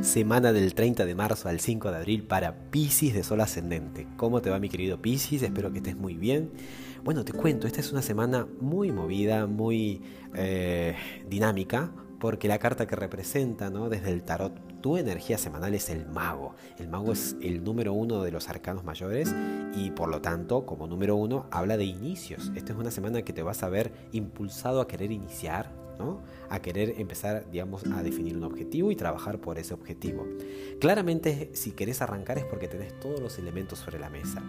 semana 0.00 0.52
del 0.52 0.74
30 0.74 1.04
de 1.04 1.14
marzo 1.14 1.48
al 1.48 1.60
5 1.60 1.90
de 1.90 1.96
abril 1.96 2.22
para 2.24 2.70
Pisces 2.70 3.12
de 3.12 3.22
Sol 3.22 3.40
Ascendente. 3.40 4.06
¿Cómo 4.16 4.40
te 4.40 4.48
va 4.48 4.58
mi 4.58 4.70
querido 4.70 5.00
Pisces? 5.02 5.42
Espero 5.42 5.70
que 5.72 5.78
estés 5.78 5.96
muy 5.96 6.14
bien. 6.14 6.50
Bueno, 7.04 7.24
te 7.24 7.32
cuento, 7.32 7.66
esta 7.66 7.80
es 7.80 7.92
una 7.92 8.00
semana 8.00 8.46
muy 8.60 8.92
movida, 8.92 9.46
muy 9.46 10.00
eh, 10.34 10.96
dinámica, 11.28 11.92
porque 12.18 12.48
la 12.48 12.58
carta 12.58 12.86
que 12.86 12.96
representa 12.96 13.70
¿no? 13.70 13.88
desde 13.88 14.10
el 14.10 14.22
tarot 14.22 14.58
tu 14.80 14.96
energía 14.96 15.36
semanal 15.36 15.74
es 15.74 15.90
el 15.90 16.06
mago. 16.06 16.54
El 16.78 16.88
mago 16.88 17.12
es 17.12 17.36
el 17.42 17.62
número 17.62 17.92
uno 17.92 18.22
de 18.22 18.30
los 18.30 18.48
arcanos 18.48 18.84
mayores 18.84 19.34
y 19.74 19.90
por 19.90 20.08
lo 20.08 20.22
tanto, 20.22 20.64
como 20.64 20.86
número 20.86 21.16
uno, 21.16 21.46
habla 21.50 21.76
de 21.76 21.84
inicios. 21.84 22.50
Esta 22.54 22.72
es 22.72 22.78
una 22.78 22.90
semana 22.90 23.22
que 23.22 23.34
te 23.34 23.42
vas 23.42 23.62
a 23.62 23.68
ver 23.68 23.92
impulsado 24.12 24.80
a 24.80 24.88
querer 24.88 25.12
iniciar, 25.12 25.70
a 26.48 26.60
querer 26.60 26.94
empezar, 26.98 27.50
digamos, 27.50 27.84
a 27.86 28.02
definir 28.02 28.36
un 28.36 28.44
objetivo 28.44 28.90
y 28.90 28.96
trabajar 28.96 29.40
por 29.40 29.58
ese 29.58 29.74
objetivo. 29.74 30.26
Claramente, 30.80 31.50
si 31.52 31.72
querés 31.72 32.02
arrancar 32.02 32.38
es 32.38 32.44
porque 32.44 32.68
tenés 32.68 32.98
todos 33.00 33.20
los 33.20 33.38
elementos 33.38 33.78
sobre 33.78 33.98
la 33.98 34.10
mesa. 34.10 34.42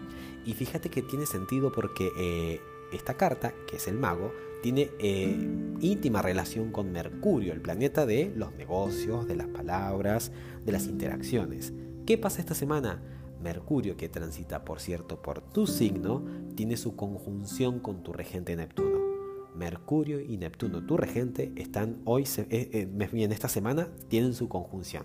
Y 0.46 0.54
fíjate 0.54 0.90
que 0.90 1.02
tiene 1.02 1.26
sentido 1.26 1.72
porque 1.72 2.10
eh, 2.18 2.62
esta 2.92 3.16
carta, 3.16 3.54
que 3.68 3.78
es 3.78 3.88
el 3.88 3.98
mago, 3.98 4.34
tiene 4.62 4.92
eh, 5.00 5.36
íntima 5.80 6.22
relación 6.22 6.72
con 6.72 6.92
Mercurio, 6.92 7.54
el 7.54 7.62
planeta 7.62 8.06
de 8.06 8.32
los 8.36 8.54
negocios, 8.54 9.28
de 9.28 9.36
las 9.36 9.48
palabras, 9.48 10.32
de 10.66 10.72
las 10.72 10.88
interacciones. 10.88 11.74
¿Qué 12.06 12.18
pasa 12.18 12.40
esta 12.40 12.56
semana? 12.56 13.02
Mercurio, 13.42 13.98
que 13.98 14.10
transita, 14.10 14.64
por 14.64 14.80
cierto, 14.80 15.22
por 15.22 15.42
tu 15.42 15.66
signo, 15.66 16.24
tiene 16.56 16.78
su 16.78 16.96
conjunción 16.96 17.80
con 17.80 18.04
tu 18.04 18.14
regente 18.14 18.56
Neptuno. 18.56 19.01
Mercurio 19.56 20.20
y 20.20 20.38
Neptuno, 20.38 20.84
tu 20.86 20.98
regente, 20.98 21.52
están 21.56 21.98
hoy, 22.06 22.24
eh, 22.38 22.48
eh, 22.50 23.10
en 23.14 23.32
esta 23.32 23.48
semana, 23.48 23.90
tienen 24.08 24.34
su 24.34 24.48
conjunción. 24.48 25.04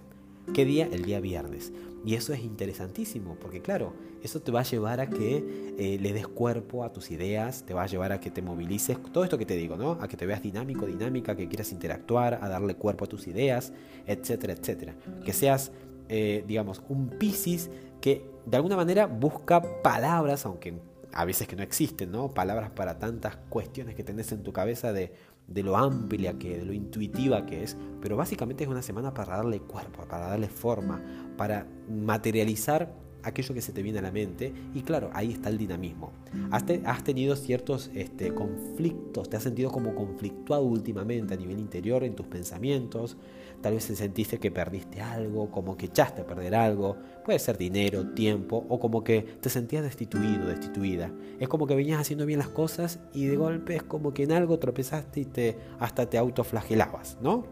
¿Qué 0.55 0.65
día? 0.65 0.89
El 0.91 1.05
día 1.05 1.21
viernes. 1.21 1.73
Y 2.05 2.15
eso 2.15 2.33
es 2.33 2.41
interesantísimo, 2.41 3.37
porque 3.41 3.61
claro, 3.61 3.95
eso 4.23 4.41
te 4.41 4.53
va 4.53 4.61
a 4.61 4.63
llevar 4.63 5.01
a 5.01 5.11
que 5.11 5.75
eh, 5.77 5.99
le 6.01 6.13
des 6.13 6.29
cuerpo 6.29 6.85
a 6.85 6.93
tus 6.93 7.11
ideas, 7.11 7.65
te 7.67 7.75
va 7.75 7.83
a 7.83 7.87
llevar 7.87 8.13
a 8.13 8.21
que 8.21 8.31
te 8.31 8.43
movilices, 8.43 8.97
todo 9.13 9.25
esto 9.25 9.39
que 9.39 9.47
te 9.47 9.57
digo, 9.57 9.77
¿no? 9.77 9.99
A 10.01 10.07
que 10.07 10.17
te 10.17 10.25
veas 10.25 10.41
dinámico, 10.41 10.87
dinámica, 10.87 11.35
que 11.35 11.49
quieras 11.49 11.73
interactuar, 11.73 12.39
a 12.41 12.49
darle 12.49 12.77
cuerpo 12.77 13.07
a 13.07 13.09
tus 13.09 13.27
ideas, 13.27 13.73
etcétera, 14.07 14.53
etcétera. 14.53 14.95
Que 15.25 15.33
seas, 15.33 15.73
digamos, 16.09 16.81
un 16.89 17.09
Piscis 17.09 17.69
que 18.01 18.25
de 18.47 18.57
alguna 18.57 18.77
manera 18.77 19.07
busca 19.07 19.61
palabras, 19.83 20.47
aunque 20.47 20.75
a 21.17 21.25
veces 21.25 21.49
que 21.49 21.57
no 21.57 21.63
existen, 21.63 22.13
¿no? 22.13 22.29
Palabras 22.29 22.71
para 22.71 22.99
tantas 22.99 23.37
cuestiones 23.49 23.95
que 23.95 24.05
tenés 24.05 24.33
en 24.33 24.43
tu 24.43 24.53
cabeza 24.53 24.93
de 24.93 25.13
de 25.47 25.63
lo 25.63 25.77
amplia 25.77 26.39
que, 26.39 26.59
de 26.59 26.65
lo 26.65 26.73
intuitiva 26.73 27.47
que 27.47 27.63
es, 27.63 27.77
pero 28.01 28.17
básicamente 28.17 28.65
es 28.65 28.71
una 28.71 28.83
semana 28.83 29.15
para 29.15 29.37
darle 29.37 29.61
cuerpo, 29.61 30.05
para 30.07 30.29
darle 30.29 30.49
forma, 30.49 31.01
para 31.37 31.67
materializar 31.89 32.93
aquello 33.27 33.55
que 33.55 33.61
se 33.61 33.73
te 33.73 33.83
viene 33.83 33.99
a 33.99 34.03
la 34.03 34.13
mente 34.13 34.53
y 34.75 34.83
claro, 34.83 35.11
ahí 35.13 35.33
está 35.33 35.49
el 35.49 35.59
dinamismo. 35.59 36.13
Has, 36.51 36.65
has 36.85 37.05
tenido 37.05 37.35
ciertos 37.35 37.91
este, 37.95 38.33
conflictos, 38.33 39.29
te 39.29 39.37
has 39.37 39.43
sentido 39.43 39.71
como 39.71 39.95
conflictuado 39.95 40.63
últimamente 40.63 41.35
a 41.35 41.37
nivel 41.37 41.59
interior 41.59 42.05
en 42.05 42.15
tus 42.15 42.27
pensamientos, 42.27 43.17
tal 43.61 43.75
vez 43.75 43.85
sentiste 43.85 44.39
que 44.39 44.51
perdiste 44.51 45.01
algo, 45.01 45.51
como 45.51 45.77
que 45.77 45.87
echaste 45.87 46.23
a 46.23 46.27
perder 46.27 46.55
algo, 46.55 46.97
puede 47.25 47.39
ser 47.39 47.59
dinero, 47.59 48.11
tiempo 48.11 48.65
o 48.69 48.79
como 48.79 49.03
que 49.03 49.23
te 49.41 49.49
sentías 49.49 49.83
destituido, 49.83 50.47
destituida. 50.47 51.11
Es 51.41 51.49
como 51.49 51.67
que 51.67 51.75
venías 51.75 52.01
haciendo 52.01 52.27
bien 52.27 52.39
las 52.39 52.49
cosas 52.49 53.01
y 53.13 53.27
de 53.27 53.37
golpe 53.37 53.77
es 53.77 53.83
como 53.83 54.15
que 54.15 54.23
en 54.23 54.33
algo 54.33 54.59
tropezaste 54.59 55.21
y 55.21 55.25
te, 55.25 55.59
hasta 55.81 56.09
te 56.09 56.17
autoflagelabas, 56.17 57.19
¿no? 57.21 57.45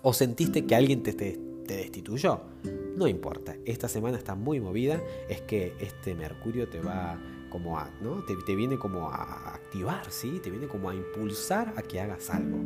O 0.00 0.12
sentiste 0.12 0.64
que 0.64 0.74
alguien 0.74 1.02
te, 1.02 1.12
te 1.12 1.45
destituyó. 1.74 2.40
No 2.96 3.08
importa, 3.08 3.56
esta 3.64 3.88
semana 3.88 4.16
está 4.16 4.34
muy 4.34 4.60
movida, 4.60 5.02
es 5.28 5.42
que 5.42 5.74
este 5.80 6.14
Mercurio 6.14 6.68
te 6.68 6.80
va 6.80 7.18
como 7.50 7.78
a, 7.78 7.90
¿no? 8.02 8.24
Te, 8.24 8.54
viene 8.54 8.78
como 8.78 9.08
a 9.08 9.54
activar, 9.54 10.10
¿sí? 10.10 10.40
Te 10.42 10.50
viene 10.50 10.66
como 10.66 10.90
a 10.90 10.94
impulsar 10.94 11.74
a 11.76 11.82
que 11.82 12.00
hagas 12.00 12.30
algo. 12.30 12.58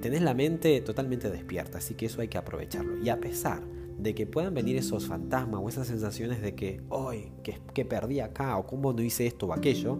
Tenés 0.00 0.22
la 0.22 0.34
mente 0.34 0.80
totalmente 0.80 1.30
despierta, 1.30 1.78
así 1.78 1.94
que 1.94 2.06
eso 2.06 2.20
hay 2.20 2.28
que 2.28 2.38
aprovecharlo. 2.38 2.98
Y 2.98 3.08
a 3.08 3.20
pesar 3.20 3.62
de 3.98 4.14
que 4.14 4.26
puedan 4.26 4.54
venir 4.54 4.76
esos 4.76 5.06
fantasmas 5.06 5.60
o 5.62 5.68
esas 5.68 5.86
sensaciones 5.86 6.42
de 6.42 6.54
que, 6.54 6.82
hoy, 6.88 7.32
que, 7.42 7.60
que, 7.72 7.84
perdí 7.84 8.20
acá 8.20 8.56
o 8.58 8.66
cómo 8.66 8.92
no 8.92 9.02
hice 9.02 9.26
esto 9.26 9.46
o 9.46 9.52
aquello, 9.52 9.98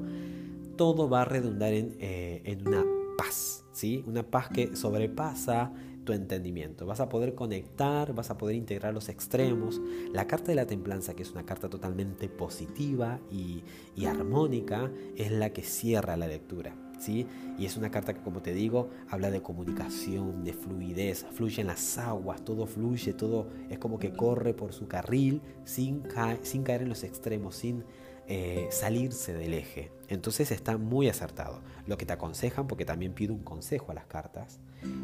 todo 0.77 1.09
va 1.09 1.23
a 1.23 1.25
redundar 1.25 1.73
en, 1.73 1.97
eh, 2.01 2.43
en 2.45 2.67
una 2.69 2.85
paz, 3.17 3.65
¿sí? 3.73 4.05
Una 4.07 4.23
paz 4.23 4.49
que 4.51 4.77
sobrepasa 4.77 5.73
tu 6.07 6.15
entendimiento. 6.15 6.87
Vas 6.87 7.01
a 7.01 7.11
poder 7.11 7.35
conectar, 7.35 8.15
vas 8.15 8.31
a 8.31 8.39
poder 8.39 8.57
integrar 8.57 8.95
los 8.95 9.11
extremos. 9.11 9.83
La 10.15 10.27
carta 10.27 10.47
de 10.47 10.55
la 10.55 10.67
templanza, 10.67 11.13
que 11.13 11.23
es 11.23 11.33
una 11.33 11.45
carta 11.45 11.69
totalmente 11.69 12.31
positiva 12.31 13.21
y, 13.31 13.63
armónica, 14.07 14.91
es 15.17 15.31
la 15.31 15.51
que 15.51 15.63
cierra 15.63 16.17
la 16.17 16.27
lectura. 16.27 16.75
¿Sí? 16.99 17.27
Y 17.59 17.67
es 17.67 17.77
una 17.77 17.91
carta 17.91 18.15
que, 18.15 18.23
como 18.23 18.41
te 18.41 18.55
digo, 18.55 18.89
habla 19.11 19.31
de 19.31 19.43
comunicación, 19.43 20.45
de 20.45 20.55
fluidez, 20.55 21.27
fluyen 21.31 21.67
las 21.67 21.99
aguas, 21.99 22.43
todo 22.43 22.67
fluye, 22.67 23.13
todo 23.13 23.49
es 23.69 23.79
como 23.79 23.99
que 23.99 24.15
corre 24.15 24.55
por 24.55 24.73
su 24.73 24.89
carril 24.89 25.43
sin, 25.65 26.05
sin 26.41 26.63
caer 26.63 26.83
en 26.83 26.89
los 26.89 27.05
extremos, 27.05 27.57
sin 27.57 27.85
eh, 28.29 28.69
salirse 28.71 29.33
del 29.35 29.55
eje. 29.55 29.91
Entonces 30.09 30.51
está 30.51 30.77
muy 30.79 31.09
acertado. 31.09 31.61
Lo 31.87 31.97
que 31.97 32.07
te 32.07 32.13
aconsejan, 32.13 32.67
porque 32.67 32.85
también 32.85 33.13
pido 33.13 33.35
un 33.35 33.43
consejo 33.43 33.93
a 33.93 33.95
las 33.95 34.07
cartas, 34.07 34.59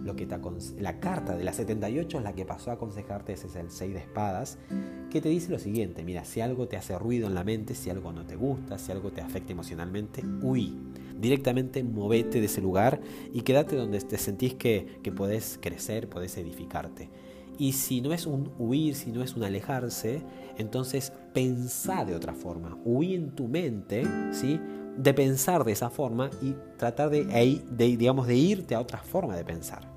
lo 0.04 0.16
que 0.16 0.26
te 0.26 0.36
la 0.80 1.00
carta 1.00 1.36
de 1.36 1.44
la 1.44 1.52
78 1.52 2.18
es 2.18 2.24
la 2.24 2.32
que 2.32 2.44
pasó 2.44 2.70
a 2.70 2.74
aconsejarte, 2.74 3.32
ese 3.32 3.46
es 3.46 3.56
el 3.56 3.70
6 3.70 3.94
de 3.94 4.00
espadas, 4.00 4.58
que 5.10 5.20
te 5.20 5.28
dice 5.28 5.50
lo 5.50 5.58
siguiente, 5.58 6.02
mira, 6.02 6.24
si 6.24 6.40
algo 6.40 6.66
te 6.66 6.76
hace 6.76 6.98
ruido 6.98 7.28
en 7.28 7.34
la 7.34 7.44
mente, 7.44 7.74
si 7.74 7.90
algo 7.90 8.12
no 8.12 8.26
te 8.26 8.36
gusta, 8.36 8.78
si 8.78 8.92
algo 8.92 9.10
te 9.10 9.20
afecta 9.20 9.52
emocionalmente, 9.52 10.24
huí. 10.42 10.76
Directamente 11.18 11.84
movete 11.84 12.40
de 12.40 12.46
ese 12.46 12.60
lugar 12.60 13.00
y 13.32 13.42
quédate 13.42 13.76
donde 13.76 14.00
te 14.00 14.18
sentís 14.18 14.54
que, 14.54 14.98
que 15.02 15.12
podés 15.12 15.58
crecer, 15.60 16.08
podés 16.08 16.36
edificarte. 16.36 17.08
Y 17.58 17.72
si 17.72 18.00
no 18.00 18.12
es 18.12 18.26
un 18.26 18.50
huir, 18.58 18.94
si 18.94 19.12
no 19.12 19.22
es 19.22 19.36
un 19.36 19.44
alejarse, 19.44 20.22
entonces 20.58 21.12
pensá 21.32 22.04
de 22.04 22.14
otra 22.14 22.34
forma. 22.34 22.78
Huí 22.84 23.14
en 23.14 23.30
tu 23.30 23.48
mente, 23.48 24.04
¿sí? 24.32 24.60
De 24.96 25.14
pensar 25.14 25.64
de 25.64 25.72
esa 25.72 25.90
forma 25.90 26.30
y 26.40 26.54
tratar 26.76 27.10
de, 27.10 27.24
de, 27.24 27.96
digamos, 27.96 28.26
de 28.26 28.36
irte 28.36 28.74
a 28.74 28.80
otra 28.80 28.98
forma 28.98 29.36
de 29.36 29.44
pensar. 29.44 29.90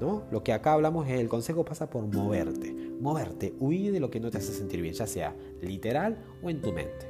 ¿no? 0.00 0.24
Lo 0.32 0.42
que 0.42 0.52
acá 0.52 0.72
hablamos 0.72 1.06
es 1.08 1.20
el 1.20 1.28
consejo 1.28 1.64
pasa 1.64 1.88
por 1.88 2.04
moverte. 2.04 2.74
Moverte, 3.00 3.54
huir 3.60 3.92
de 3.92 4.00
lo 4.00 4.10
que 4.10 4.18
no 4.18 4.30
te 4.30 4.38
hace 4.38 4.52
sentir 4.52 4.82
bien, 4.82 4.94
ya 4.94 5.06
sea 5.06 5.34
literal 5.60 6.18
o 6.42 6.50
en 6.50 6.60
tu 6.60 6.72
mente. 6.72 7.06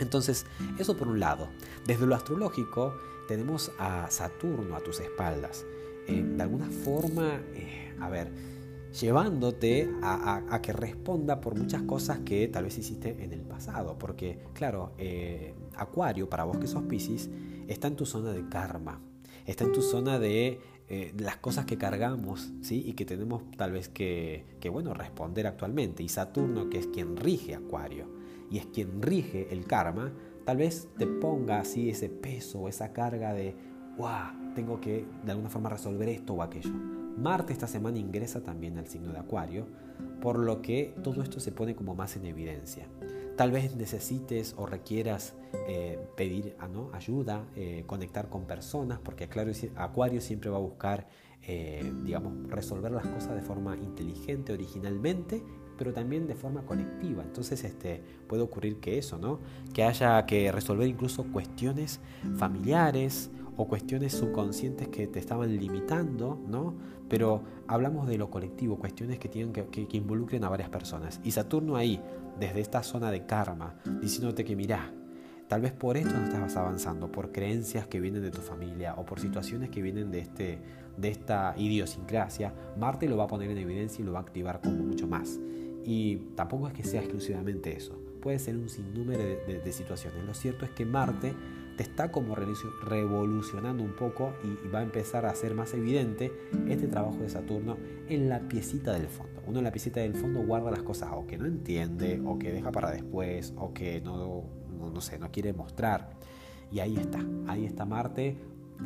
Entonces, 0.00 0.46
eso 0.78 0.96
por 0.96 1.08
un 1.08 1.20
lado. 1.20 1.48
Desde 1.86 2.06
lo 2.06 2.14
astrológico 2.14 2.94
tenemos 3.28 3.70
a 3.78 4.10
Saturno 4.10 4.74
a 4.74 4.80
tus 4.80 4.98
espaldas. 5.00 5.64
Eh, 6.08 6.22
de 6.22 6.42
alguna 6.42 6.68
forma, 6.68 7.40
eh, 7.54 7.94
a 8.00 8.08
ver, 8.08 8.28
llevándote 8.98 9.90
a, 10.02 10.60
que 10.62 10.72
responda 10.72 11.40
por 11.40 11.54
muchas 11.56 11.82
cosas 11.82 12.20
que 12.20 12.48
tal 12.48 12.64
vez 12.64 12.78
hiciste 12.78 13.22
en 13.22 13.32
el 13.32 13.42
pasado. 13.42 13.96
Porque, 13.98 14.38
claro, 14.52 14.92
eh, 14.98 15.54
Acuario, 15.76 16.28
para 16.28 16.44
vos 16.44 16.58
que 16.58 16.66
sos 16.66 16.82
Pisces, 16.84 17.30
está 17.68 17.88
en 17.88 17.96
tu 17.96 18.06
zona 18.06 18.32
de 18.32 18.48
karma, 18.48 19.00
está 19.46 19.64
en 19.64 19.72
tu 19.72 19.82
zona 19.82 20.18
de 20.18 20.60
eh, 20.88 21.12
las 21.18 21.36
cosas 21.36 21.66
que 21.66 21.78
cargamos 21.78 22.52
¿sí? 22.62 22.82
y 22.84 22.94
que 22.94 23.04
tenemos 23.04 23.42
tal 23.56 23.72
vez 23.72 23.88
que, 23.88 24.44
que, 24.60 24.68
bueno, 24.68 24.94
responder 24.94 25.46
actualmente. 25.46 26.02
Y 26.02 26.08
Saturno, 26.08 26.68
que 26.68 26.78
es 26.78 26.86
quien 26.88 27.16
rige 27.16 27.54
Acuario 27.54 28.06
y 28.50 28.58
es 28.58 28.66
quien 28.66 29.00
rige 29.00 29.48
el 29.52 29.66
karma, 29.66 30.12
tal 30.44 30.56
vez 30.56 30.88
te 30.98 31.06
ponga 31.06 31.60
así 31.60 31.90
ese 31.90 32.08
peso, 32.08 32.66
esa 32.68 32.92
carga 32.92 33.32
de, 33.32 33.54
wow, 33.96 34.54
tengo 34.56 34.80
que 34.80 35.06
de 35.24 35.30
alguna 35.30 35.48
forma 35.48 35.68
resolver 35.68 36.08
esto 36.08 36.34
o 36.34 36.42
aquello. 36.42 36.99
Marte 37.20 37.52
esta 37.52 37.66
semana 37.66 37.98
ingresa 37.98 38.42
también 38.42 38.78
al 38.78 38.86
signo 38.86 39.12
de 39.12 39.18
Acuario, 39.18 39.66
por 40.22 40.38
lo 40.38 40.62
que 40.62 40.94
todo 41.02 41.22
esto 41.22 41.38
se 41.38 41.52
pone 41.52 41.74
como 41.74 41.94
más 41.94 42.16
en 42.16 42.24
evidencia. 42.24 42.86
Tal 43.36 43.50
vez 43.50 43.76
necesites 43.76 44.54
o 44.56 44.64
requieras 44.64 45.34
eh, 45.68 45.98
pedir 46.16 46.56
ah, 46.58 46.68
ayuda, 46.94 47.44
eh, 47.56 47.84
conectar 47.86 48.30
con 48.30 48.46
personas, 48.46 49.00
porque 49.00 49.28
Acuario 49.76 50.20
siempre 50.22 50.48
va 50.48 50.56
a 50.56 50.60
buscar, 50.60 51.08
eh, 51.42 51.92
digamos, 52.04 52.48
resolver 52.50 52.90
las 52.90 53.06
cosas 53.06 53.34
de 53.34 53.42
forma 53.42 53.76
inteligente, 53.76 54.54
originalmente, 54.54 55.42
pero 55.76 55.92
también 55.92 56.26
de 56.26 56.34
forma 56.34 56.62
colectiva. 56.62 57.22
Entonces 57.22 57.64
este, 57.64 58.02
puede 58.28 58.42
ocurrir 58.42 58.80
que 58.80 58.96
eso, 58.96 59.18
¿no? 59.18 59.40
Que 59.74 59.84
haya 59.84 60.24
que 60.24 60.50
resolver 60.52 60.88
incluso 60.88 61.24
cuestiones 61.24 62.00
familiares 62.36 63.30
o 63.56 63.66
cuestiones 63.68 64.12
subconscientes 64.12 64.88
que 64.88 65.06
te 65.06 65.18
estaban 65.18 65.56
limitando, 65.56 66.40
¿no? 66.46 66.74
Pero 67.08 67.42
hablamos 67.66 68.06
de 68.08 68.18
lo 68.18 68.30
colectivo, 68.30 68.78
cuestiones 68.78 69.18
que, 69.18 69.28
tienen 69.28 69.52
que, 69.52 69.66
que, 69.66 69.96
involucren 69.96 70.44
a 70.44 70.48
varias 70.48 70.68
personas. 70.68 71.20
Y 71.24 71.32
Saturno 71.32 71.76
ahí, 71.76 72.00
desde 72.38 72.60
esta 72.60 72.82
zona 72.82 73.10
de 73.10 73.26
karma, 73.26 73.74
diciéndote 74.00 74.44
que 74.44 74.56
mirá, 74.56 74.92
Tal 75.50 75.62
vez 75.62 75.72
por 75.72 75.96
esto 75.96 76.12
no 76.16 76.26
estás 76.26 76.56
avanzando, 76.56 77.10
por 77.10 77.32
creencias 77.32 77.84
que 77.88 77.98
vienen 77.98 78.22
de 78.22 78.30
tu 78.30 78.40
familia 78.40 78.94
o 78.94 79.04
por 79.04 79.18
situaciones 79.18 79.68
que 79.68 79.82
vienen 79.82 80.12
de, 80.12 80.20
este, 80.20 80.60
de 80.96 81.08
esta 81.08 81.54
idiosincrasia. 81.56 82.54
Marte 82.78 83.08
lo 83.08 83.16
va 83.16 83.24
a 83.24 83.26
poner 83.26 83.50
en 83.50 83.58
evidencia 83.58 84.00
y 84.00 84.06
lo 84.06 84.12
va 84.12 84.20
a 84.20 84.22
activar 84.22 84.60
como 84.60 84.76
mucho 84.76 85.08
más. 85.08 85.40
Y 85.84 86.18
tampoco 86.36 86.68
es 86.68 86.74
que 86.74 86.84
sea 86.84 87.00
exclusivamente 87.00 87.76
eso. 87.76 88.00
Puede 88.22 88.38
ser 88.38 88.56
un 88.56 88.68
sinnúmero 88.68 89.24
de, 89.24 89.72
situaciones. 89.72 90.22
Lo 90.24 90.34
cierto 90.34 90.64
es 90.64 90.70
que 90.70 90.86
Marte 90.86 91.34
está 91.80 92.12
como 92.12 92.34
revolucionando 92.34 93.82
un 93.82 93.92
poco 93.92 94.34
y, 94.44 94.68
va 94.68 94.80
a 94.80 94.82
empezar 94.82 95.26
a 95.26 95.34
ser 95.34 95.54
más 95.54 95.72
evidente 95.74 96.32
este 96.68 96.86
trabajo 96.86 97.18
de 97.18 97.28
Saturno 97.28 97.76
en 98.08 98.28
la 98.28 98.40
piecita 98.40 98.92
del 98.92 99.08
fondo. 99.08 99.42
Uno 99.46 99.58
en 99.58 99.64
la 99.64 99.72
piecita 99.72 100.00
del 100.00 100.14
fondo 100.14 100.42
guarda 100.42 100.70
las 100.70 100.82
cosas 100.82 101.10
o 101.14 101.26
que 101.26 101.38
no 101.38 101.46
entiende, 101.46 102.20
o 102.24 102.38
que 102.38 102.52
deja 102.52 102.70
para 102.70 102.90
después, 102.90 103.54
o 103.56 103.72
que 103.72 104.00
no, 104.00 104.44
no, 104.78 104.90
no 104.90 105.00
sé, 105.00 105.18
no 105.18 105.30
quiere 105.32 105.52
mostrar. 105.52 106.10
Y 106.70 106.80
ahí 106.80 106.96
está, 106.96 107.24
ahí 107.46 107.64
está 107.64 107.84
Marte 107.84 108.36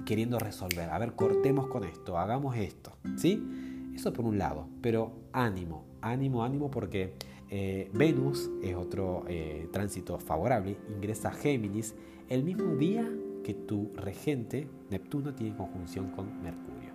queriendo 0.06 0.38
resolver. 0.38 0.90
A 0.90 0.98
ver, 0.98 1.14
cortemos 1.14 1.66
con 1.66 1.84
esto, 1.84 2.18
hagamos 2.18 2.56
esto. 2.56 2.96
¿Sí? 3.16 3.42
Eso 3.94 4.12
por 4.12 4.24
un 4.24 4.38
lado. 4.38 4.68
Pero 4.80 5.12
ánimo, 5.32 5.84
ánimo, 6.00 6.44
ánimo 6.44 6.70
porque 6.70 7.14
eh, 7.50 7.90
Venus 7.92 8.50
es 8.62 8.74
otro 8.74 9.24
eh, 9.28 9.68
tránsito 9.72 10.18
favorable, 10.18 10.76
ingresa 10.94 11.28
a 11.28 11.32
Géminis 11.32 11.94
el 12.28 12.42
mismo 12.42 12.74
día 12.76 13.08
que 13.42 13.54
tu 13.54 13.92
regente 13.94 14.66
Neptuno 14.90 15.34
tiene 15.34 15.56
conjunción 15.56 16.10
con 16.10 16.42
Mercurio. 16.42 16.92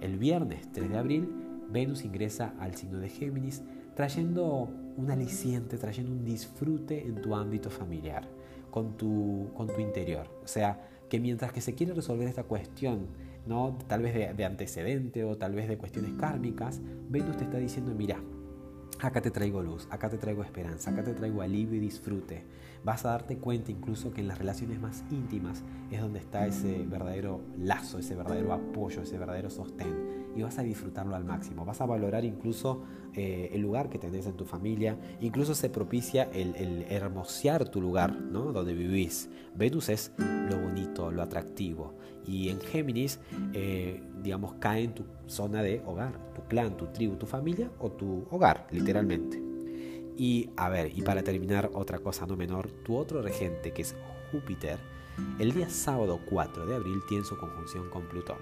El 0.00 0.18
viernes 0.18 0.70
3 0.72 0.90
de 0.90 0.98
abril, 0.98 1.28
Venus 1.70 2.04
ingresa 2.04 2.54
al 2.58 2.74
signo 2.74 2.98
de 2.98 3.08
Géminis, 3.08 3.62
trayendo 3.94 4.68
un 4.96 5.10
aliciente, 5.10 5.78
trayendo 5.78 6.12
un 6.12 6.24
disfrute 6.24 7.06
en 7.06 7.22
tu 7.22 7.34
ámbito 7.34 7.70
familiar, 7.70 8.28
con 8.70 8.96
tu, 8.96 9.50
con 9.54 9.68
tu 9.68 9.80
interior. 9.80 10.26
O 10.42 10.48
sea, 10.48 10.80
que 11.08 11.20
mientras 11.20 11.52
que 11.52 11.60
se 11.60 11.74
quiere 11.74 11.94
resolver 11.94 12.26
esta 12.26 12.42
cuestión, 12.42 13.06
¿no? 13.46 13.78
tal 13.86 14.02
vez 14.02 14.14
de, 14.14 14.34
de 14.34 14.44
antecedente 14.44 15.24
o 15.24 15.36
tal 15.36 15.54
vez 15.54 15.68
de 15.68 15.78
cuestiones 15.78 16.12
kármicas, 16.14 16.80
Venus 17.08 17.36
te 17.36 17.44
está 17.44 17.58
diciendo, 17.58 17.94
mira, 17.94 18.18
Acá 19.02 19.20
te 19.20 19.32
traigo 19.32 19.60
luz, 19.64 19.88
acá 19.90 20.08
te 20.08 20.16
traigo 20.16 20.44
esperanza, 20.44 20.92
acá 20.92 21.02
te 21.02 21.12
traigo 21.12 21.42
alivio 21.42 21.76
y 21.76 21.80
disfrute. 21.80 22.44
Vas 22.84 23.04
a 23.04 23.08
darte 23.08 23.36
cuenta 23.36 23.72
incluso 23.72 24.12
que 24.12 24.20
en 24.20 24.28
las 24.28 24.38
relaciones 24.38 24.80
más 24.80 25.02
íntimas 25.10 25.64
es 25.90 26.00
donde 26.00 26.20
está 26.20 26.46
ese 26.46 26.86
verdadero 26.86 27.40
lazo, 27.58 27.98
ese 27.98 28.14
verdadero 28.14 28.52
apoyo, 28.52 29.02
ese 29.02 29.18
verdadero 29.18 29.50
sostén. 29.50 30.30
Y 30.36 30.42
vas 30.42 30.56
a 30.60 30.62
disfrutarlo 30.62 31.16
al 31.16 31.24
máximo. 31.24 31.64
Vas 31.64 31.80
a 31.80 31.86
valorar 31.86 32.24
incluso 32.24 32.84
eh, 33.12 33.50
el 33.52 33.60
lugar 33.60 33.90
que 33.90 33.98
tenés 33.98 34.26
en 34.26 34.34
tu 34.34 34.44
familia. 34.44 34.96
Incluso 35.20 35.56
se 35.56 35.68
propicia 35.68 36.30
el, 36.32 36.54
el 36.54 36.86
hermosear 36.88 37.68
tu 37.70 37.80
lugar, 37.80 38.14
¿no? 38.14 38.52
Donde 38.52 38.72
vivís. 38.72 39.28
Venus 39.56 39.88
es 39.88 40.12
lo 40.18 40.58
bonito, 40.60 41.10
lo 41.10 41.22
atractivo. 41.22 41.94
Y 42.26 42.50
en 42.50 42.60
Géminis, 42.60 43.18
eh, 43.52 44.02
digamos, 44.22 44.54
cae 44.54 44.84
en 44.84 44.94
tu 44.94 45.04
zona 45.26 45.62
de 45.62 45.82
hogar, 45.86 46.12
tu 46.34 46.42
clan, 46.42 46.76
tu 46.76 46.86
tribu, 46.86 47.16
tu 47.16 47.26
familia 47.26 47.70
o 47.80 47.90
tu 47.90 48.26
hogar, 48.30 48.66
literalmente. 48.70 48.91
Y 50.16 50.50
a 50.56 50.68
ver, 50.68 50.96
y 50.96 51.02
para 51.02 51.22
terminar, 51.22 51.70
otra 51.74 51.98
cosa 51.98 52.26
no 52.26 52.36
menor, 52.36 52.70
tu 52.70 52.96
otro 52.96 53.22
regente, 53.22 53.72
que 53.72 53.82
es 53.82 53.94
Júpiter, 54.30 54.78
el 55.38 55.52
día 55.52 55.68
sábado 55.68 56.20
4 56.26 56.66
de 56.66 56.74
abril 56.74 57.00
tiene 57.08 57.24
su 57.24 57.36
conjunción 57.36 57.90
con 57.90 58.08
Plutón. 58.08 58.38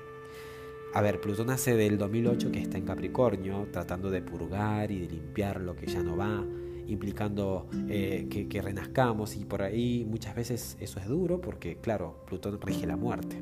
A 0.93 1.01
ver, 1.01 1.21
Plutón 1.21 1.47
nace 1.47 1.77
del 1.77 1.99
2008 1.99 2.51
que 2.51 2.61
está 2.61 2.77
en 2.77 2.85
Capricornio, 2.85 3.69
tratando 3.73 4.11
de 4.11 4.23
purgar 4.23 4.91
y 4.91 4.99
de 4.99 5.09
limpiar 5.09 5.61
lo 5.61 5.77
que 5.77 5.87
ya 5.87 6.03
no 6.03 6.17
va, 6.17 6.45
implicando 6.89 7.69
eh, 7.89 8.27
que, 8.49 8.63
renazcamos 8.63 9.37
y 9.37 9.45
por 9.45 9.63
ahí 9.63 10.05
muchas 10.09 10.35
veces 10.35 10.77
eso 10.81 10.99
es 10.99 11.07
duro 11.07 11.41
porque 11.41 11.77
claro, 11.77 12.25
Plutón 12.27 12.61
rige 12.61 12.87
la 12.87 12.97
muerte, 12.97 13.41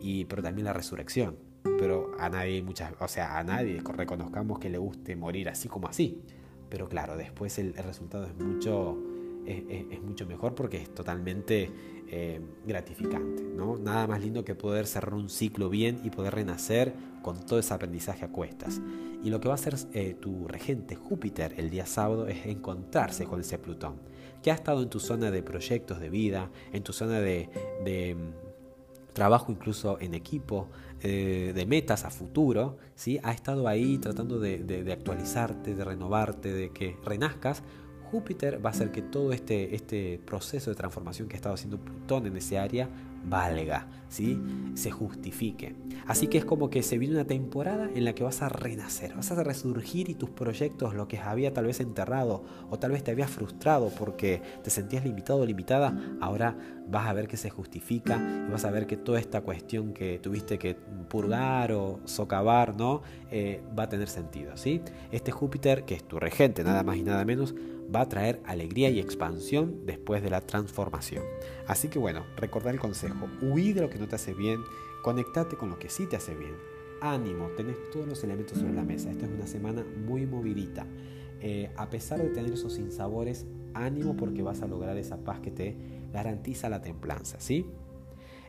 y, 0.00 0.26
pero 0.26 0.42
también 0.42 0.66
la 0.66 0.74
resurrección. 0.74 1.45
Pero 1.78 2.12
a 2.18 2.28
nadie, 2.28 2.62
muchas, 2.62 2.92
o 3.00 3.08
sea, 3.08 3.38
a 3.38 3.44
nadie 3.44 3.80
reconozcamos 3.80 4.58
que 4.58 4.70
le 4.70 4.78
guste 4.78 5.16
morir 5.16 5.48
así 5.48 5.68
como 5.68 5.88
así. 5.88 6.22
Pero 6.68 6.88
claro, 6.88 7.16
después 7.16 7.58
el, 7.58 7.74
resultado 7.74 8.26
es 8.26 8.34
mucho, 8.36 8.98
es, 9.46 10.02
mucho 10.02 10.26
mejor 10.26 10.54
porque 10.54 10.78
es 10.78 10.92
totalmente 10.92 11.70
eh, 12.08 12.40
gratificante. 12.66 13.42
¿no? 13.42 13.76
Nada 13.76 14.06
más 14.06 14.20
lindo 14.20 14.44
que 14.44 14.54
poder 14.54 14.86
cerrar 14.86 15.14
un 15.14 15.28
ciclo 15.28 15.68
bien 15.68 16.00
y 16.04 16.10
poder 16.10 16.34
renacer 16.34 16.92
con 17.22 17.44
todo 17.44 17.58
ese 17.58 17.74
aprendizaje 17.74 18.24
a 18.24 18.28
cuestas. 18.28 18.80
Y 19.24 19.30
lo 19.30 19.40
que 19.40 19.48
va 19.48 19.54
a 19.54 19.56
hacer 19.56 19.74
eh, 19.92 20.14
tu 20.14 20.46
regente 20.46 20.94
Júpiter 20.94 21.54
el 21.56 21.70
día 21.70 21.86
sábado 21.86 22.28
es 22.28 22.46
encontrarse 22.46 23.24
con 23.24 23.40
ese 23.40 23.58
Plutón, 23.58 23.96
que 24.42 24.52
ha 24.52 24.54
estado 24.54 24.82
en 24.82 24.88
tu 24.88 25.00
zona 25.00 25.32
de 25.32 25.42
proyectos 25.42 25.98
de 25.98 26.08
vida, 26.08 26.50
en 26.72 26.84
tu 26.84 26.92
zona 26.92 27.20
de, 27.20 27.48
trabajo 29.16 29.50
incluso 29.50 29.98
en 29.98 30.12
equipo, 30.12 30.68
eh, 31.00 31.52
de 31.54 31.64
metas 31.64 32.04
a 32.04 32.10
futuro, 32.10 32.76
¿sí? 32.94 33.18
ha 33.22 33.32
estado 33.32 33.66
ahí 33.66 33.96
tratando 33.96 34.38
de, 34.38 34.92
actualizarte, 34.92 35.74
de 35.74 35.84
renovarte, 35.84 36.52
de 36.52 36.70
que 36.70 36.98
renazcas. 37.02 37.62
Júpiter 38.10 38.64
va 38.64 38.70
a 38.70 38.72
hacer 38.72 38.92
que 38.92 39.00
todo 39.00 39.32
este, 39.32 39.74
este 39.74 40.20
proceso 40.24 40.68
de 40.68 40.76
transformación 40.76 41.28
que 41.28 41.34
ha 41.34 41.38
estado 41.38 41.54
haciendo 41.54 41.78
Plutón 41.78 42.26
en 42.26 42.36
ese 42.36 42.58
área 42.58 42.90
valga, 43.24 43.88
¿sí? 44.08 44.40
se 44.74 44.90
justifique. 44.90 45.74
Así 46.06 46.28
que 46.28 46.38
es 46.38 46.44
como 46.44 46.70
que 46.70 46.82
se 46.82 46.98
viene 46.98 47.14
una 47.14 47.24
temporada 47.24 47.90
en 47.94 48.04
la 48.04 48.14
que 48.14 48.22
vas 48.22 48.42
a 48.42 48.48
renacer, 48.48 49.14
vas 49.14 49.32
a 49.32 49.42
resurgir 49.42 50.08
y 50.08 50.14
tus 50.14 50.30
proyectos, 50.30 50.94
lo 50.94 51.08
que 51.08 51.18
había 51.18 51.52
tal 51.52 51.66
vez 51.66 51.80
enterrado 51.80 52.44
o 52.70 52.78
tal 52.78 52.92
vez 52.92 53.02
te 53.02 53.10
había 53.10 53.26
frustrado 53.26 53.90
porque 53.98 54.42
te 54.62 54.70
sentías 54.70 55.04
limitado 55.04 55.40
o 55.40 55.46
limitada, 55.46 55.98
ahora 56.20 56.56
vas 56.88 57.08
a 57.08 57.12
ver 57.12 57.26
que 57.26 57.36
se 57.36 57.50
justifica 57.50 58.16
y 58.46 58.50
vas 58.50 58.64
a 58.64 58.70
ver 58.70 58.86
que 58.86 58.96
toda 58.96 59.18
esta 59.18 59.40
cuestión 59.40 59.92
que 59.92 60.18
tuviste 60.18 60.58
que 60.58 60.76
purgar 61.08 61.72
o 61.72 62.00
socavar, 62.04 62.76
¿no? 62.76 63.02
Eh, 63.30 63.62
va 63.76 63.84
a 63.84 63.88
tener 63.88 64.08
sentido, 64.08 64.56
¿sí? 64.56 64.80
Este 65.10 65.32
Júpiter, 65.32 65.84
que 65.84 65.94
es 65.94 66.04
tu 66.04 66.18
regente, 66.20 66.62
nada 66.62 66.82
más 66.82 66.96
y 66.96 67.02
nada 67.02 67.24
menos, 67.24 67.54
va 67.94 68.02
a 68.02 68.08
traer 68.08 68.40
alegría 68.44 68.90
y 68.90 69.00
expansión 69.00 69.86
después 69.86 70.22
de 70.22 70.30
la 70.30 70.40
transformación. 70.40 71.24
Así 71.66 71.88
que 71.88 71.98
bueno, 71.98 72.24
recordar 72.36 72.74
el 72.74 72.80
huí 73.42 73.72
de 73.72 73.80
lo 73.80 73.90
que 73.90 73.98
no 73.98 74.08
te 74.08 74.16
hace 74.16 74.34
bien, 74.34 74.60
conectate 75.02 75.56
con 75.56 75.70
lo 75.70 75.78
que 75.78 75.88
sí 75.88 76.06
te 76.06 76.16
hace 76.16 76.34
bien. 76.34 76.54
Ánimo, 77.00 77.48
tenés 77.56 77.76
todos 77.90 78.06
los 78.06 78.22
elementos 78.24 78.58
sobre 78.58 78.72
la 78.72 78.82
mesa. 78.82 79.10
Esta 79.10 79.26
es 79.26 79.32
una 79.32 79.46
semana 79.46 79.84
muy 80.06 80.26
movidita. 80.26 80.86
Eh, 81.40 81.70
a 81.76 81.90
pesar 81.90 82.20
de 82.20 82.30
tener 82.30 82.52
esos 82.52 82.74
sinsabores, 82.74 83.46
ánimo 83.74 84.16
porque 84.16 84.42
vas 84.42 84.62
a 84.62 84.66
lograr 84.66 84.96
esa 84.96 85.18
paz 85.18 85.40
que 85.40 85.50
te 85.50 85.76
garantiza 86.12 86.68
la 86.68 86.80
templanza, 86.80 87.38
¿sí? 87.40 87.66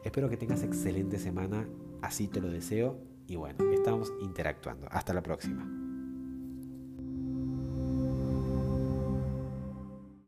Espero 0.04 0.30
que 0.30 0.38
tengas 0.38 0.63
excelente 0.63 1.19
semana, 1.19 1.68
así 2.01 2.27
te 2.27 2.39
lo 2.39 2.50
deseo 2.50 2.98
y 3.27 3.36
bueno, 3.36 3.71
estamos 3.74 4.13
interactuando. 4.21 4.87
Hasta 4.90 5.14
la 5.14 5.21
próxima. 5.21 5.77